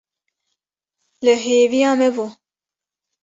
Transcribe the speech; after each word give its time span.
Li 1.23 1.33
hêviya 1.43 1.91
me 1.99 2.07
bû. 2.15 2.27